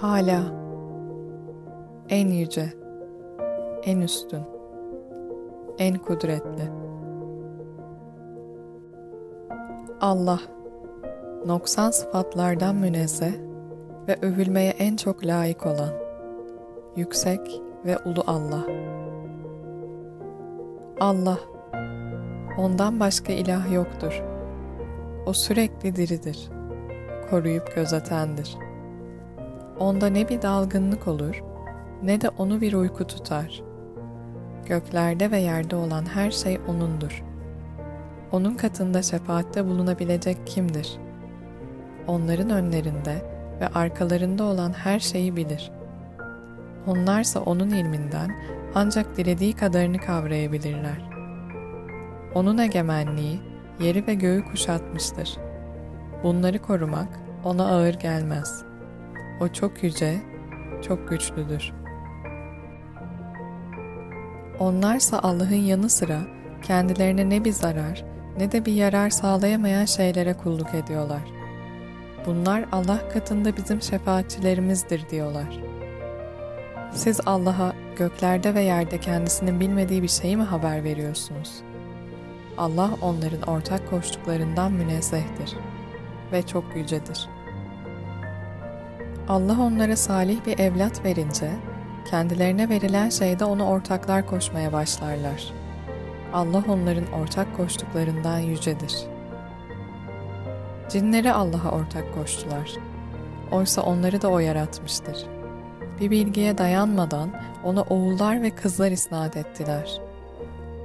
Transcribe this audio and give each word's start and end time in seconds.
Hala, 0.00 0.42
en 2.08 2.28
yüce, 2.28 2.68
en 3.84 4.00
üstün, 4.00 4.42
en 5.78 5.98
kudretli. 5.98 6.70
Allah, 10.00 10.40
noksan 11.46 11.90
sıfatlardan 11.90 12.74
münezzeh 12.74 13.32
ve 14.08 14.16
övülmeye 14.22 14.70
en 14.70 14.96
çok 14.96 15.24
layık 15.24 15.66
olan, 15.66 15.92
yüksek 16.96 17.62
ve 17.86 17.98
ulu 17.98 18.24
Allah. 18.26 18.64
Allah, 21.00 21.38
ondan 22.58 23.00
başka 23.00 23.32
ilah 23.32 23.72
yoktur. 23.72 24.22
O 25.26 25.32
sürekli 25.32 25.96
diridir, 25.96 26.50
koruyup 27.30 27.74
gözetendir.'' 27.74 28.67
Onda 29.80 30.06
ne 30.06 30.28
bir 30.28 30.42
dalgınlık 30.42 31.08
olur, 31.08 31.42
ne 32.02 32.20
de 32.20 32.28
onu 32.28 32.60
bir 32.60 32.72
uyku 32.72 33.06
tutar. 33.06 33.62
Göklerde 34.66 35.30
ve 35.30 35.38
yerde 35.38 35.76
olan 35.76 36.04
her 36.14 36.30
şey 36.30 36.58
O'nundur. 36.68 37.24
O'nun 38.32 38.54
katında 38.54 39.02
şefaatte 39.02 39.64
bulunabilecek 39.64 40.46
kimdir? 40.46 40.98
Onların 42.06 42.50
önlerinde 42.50 43.22
ve 43.60 43.68
arkalarında 43.68 44.44
olan 44.44 44.72
her 44.72 45.00
şeyi 45.00 45.36
bilir. 45.36 45.70
Onlarsa 46.86 47.40
O'nun 47.40 47.70
ilminden 47.70 48.34
ancak 48.74 49.16
dilediği 49.16 49.52
kadarını 49.52 49.98
kavrayabilirler. 49.98 51.10
O'nun 52.34 52.58
egemenliği 52.58 53.40
yeri 53.80 54.06
ve 54.06 54.14
göğü 54.14 54.44
kuşatmıştır. 54.44 55.36
Bunları 56.22 56.58
korumak 56.58 57.08
O'na 57.44 57.66
ağır 57.66 57.94
gelmez.'' 57.94 58.67
O 59.40 59.48
çok 59.48 59.82
yüce, 59.82 60.20
çok 60.86 61.08
güçlüdür. 61.08 61.72
Onlarsa 64.58 65.18
Allah'ın 65.18 65.54
yanı 65.54 65.88
sıra 65.88 66.20
kendilerine 66.62 67.30
ne 67.30 67.44
bir 67.44 67.52
zarar 67.52 68.04
ne 68.38 68.52
de 68.52 68.66
bir 68.66 68.72
yarar 68.72 69.10
sağlayamayan 69.10 69.84
şeylere 69.84 70.34
kulluk 70.34 70.74
ediyorlar. 70.74 71.22
Bunlar 72.26 72.64
Allah 72.72 73.08
katında 73.08 73.56
bizim 73.56 73.82
şefaatçilerimizdir 73.82 75.08
diyorlar. 75.10 75.60
Siz 76.92 77.20
Allah'a 77.26 77.72
göklerde 77.96 78.54
ve 78.54 78.62
yerde 78.62 79.00
kendisinin 79.00 79.60
bilmediği 79.60 80.02
bir 80.02 80.08
şeyi 80.08 80.36
mi 80.36 80.42
haber 80.42 80.84
veriyorsunuz? 80.84 81.62
Allah 82.58 82.90
onların 83.02 83.42
ortak 83.42 83.90
koştuklarından 83.90 84.72
münezzehtir 84.72 85.56
ve 86.32 86.46
çok 86.46 86.76
yücedir.'' 86.76 87.37
Allah 89.28 89.60
onlara 89.60 89.96
salih 89.96 90.46
bir 90.46 90.58
evlat 90.58 91.04
verince, 91.04 91.50
kendilerine 92.10 92.68
verilen 92.68 93.08
şeyde 93.08 93.44
onu 93.44 93.66
ortaklar 93.66 94.26
koşmaya 94.26 94.72
başlarlar. 94.72 95.52
Allah 96.32 96.64
onların 96.68 97.12
ortak 97.12 97.56
koştuklarından 97.56 98.38
yücedir. 98.38 98.94
Cinleri 100.88 101.32
Allah'a 101.32 101.70
ortak 101.70 102.14
koştular. 102.14 102.70
Oysa 103.52 103.82
onları 103.82 104.22
da 104.22 104.28
O 104.28 104.38
yaratmıştır. 104.38 105.26
Bir 106.00 106.10
bilgiye 106.10 106.58
dayanmadan 106.58 107.30
ona 107.64 107.82
oğullar 107.82 108.42
ve 108.42 108.50
kızlar 108.50 108.90
isnat 108.90 109.36
ettiler. 109.36 110.00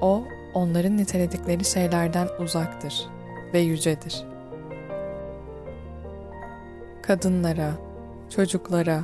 O, 0.02 0.24
onların 0.54 0.98
niteledikleri 0.98 1.66
şeylerden 1.66 2.28
uzaktır 2.40 3.06
ve 3.54 3.60
yücedir. 3.60 4.24
Kadınlara, 7.02 7.72
çocuklara, 8.34 9.04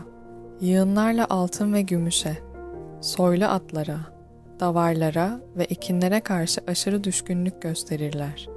yığınlarla 0.62 1.28
altın 1.30 1.74
ve 1.74 1.82
gümüşe, 1.82 2.38
soylu 3.02 3.46
atlara, 3.46 4.00
davarlara 4.60 5.40
ve 5.58 5.64
ekinlere 5.64 6.20
karşı 6.20 6.62
aşırı 6.68 7.04
düşkünlük 7.04 7.62
gösterirler. 7.62 8.50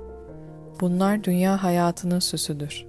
Bunlar 0.81 1.25
dünya 1.25 1.63
hayatının 1.63 2.19
süsüdür. 2.19 2.87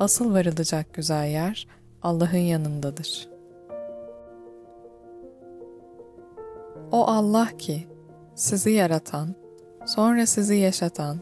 Asıl 0.00 0.34
varılacak 0.34 0.94
güzel 0.94 1.26
yer 1.28 1.68
Allah'ın 2.02 2.36
yanındadır. 2.36 3.28
O 6.92 7.06
Allah 7.06 7.48
ki 7.58 7.86
sizi 8.34 8.70
yaratan, 8.70 9.34
sonra 9.86 10.26
sizi 10.26 10.56
yaşatan, 10.56 11.20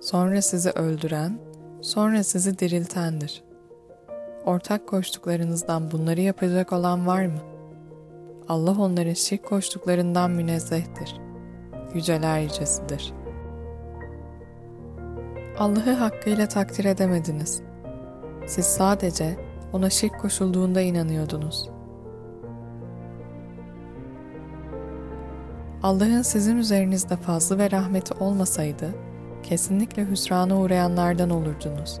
sonra 0.00 0.42
sizi 0.42 0.70
öldüren, 0.70 1.38
sonra 1.80 2.24
sizi 2.24 2.58
diriltendir.'' 2.58 3.47
Ortak 4.48 4.86
koştuklarınızdan 4.86 5.90
bunları 5.90 6.20
yapacak 6.20 6.72
olan 6.72 7.06
var 7.06 7.26
mı? 7.26 7.40
Allah 8.48 8.80
onların 8.80 9.12
şirk 9.12 9.44
koştuklarından 9.44 10.30
münezzehtir. 10.30 11.16
Yüceler 11.94 12.40
yücesidir. 12.40 13.12
Allah'ı 15.58 15.92
hakkıyla 15.92 16.48
takdir 16.48 16.84
edemediniz. 16.84 17.62
Siz 18.46 18.66
sadece 18.66 19.36
ona 19.72 19.90
şirk 19.90 20.20
koşulduğunda 20.20 20.80
inanıyordunuz. 20.80 21.70
Allah'ın 25.82 26.22
sizin 26.22 26.56
üzerinizde 26.56 27.16
fazlı 27.16 27.58
ve 27.58 27.70
rahmeti 27.70 28.14
olmasaydı, 28.14 28.94
kesinlikle 29.42 30.04
hüsrana 30.04 30.60
uğrayanlardan 30.60 31.30
olurdunuz. 31.30 32.00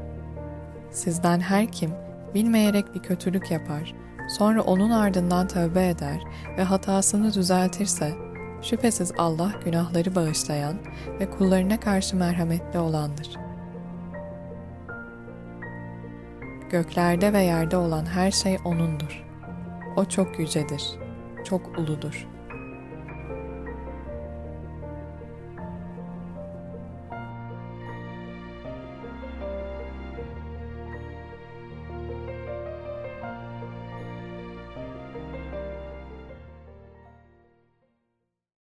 Sizden 0.90 1.40
her 1.40 1.66
kim, 1.72 1.90
bilmeyerek 2.34 2.94
bir 2.94 3.00
kötülük 3.00 3.50
yapar, 3.50 3.94
sonra 4.28 4.62
onun 4.62 4.90
ardından 4.90 5.48
tövbe 5.48 5.88
eder 5.88 6.22
ve 6.58 6.62
hatasını 6.62 7.34
düzeltirse, 7.34 8.12
şüphesiz 8.62 9.12
Allah 9.18 9.52
günahları 9.64 10.14
bağışlayan 10.14 10.78
ve 11.20 11.30
kullarına 11.30 11.80
karşı 11.80 12.16
merhametli 12.16 12.78
olandır. 12.78 13.28
Göklerde 16.70 17.32
ve 17.32 17.42
yerde 17.42 17.76
olan 17.76 18.06
her 18.06 18.30
şey 18.30 18.58
O'nundur. 18.64 19.24
O 19.96 20.04
çok 20.04 20.38
yücedir, 20.38 20.82
çok 21.44 21.78
uludur.'' 21.78 22.37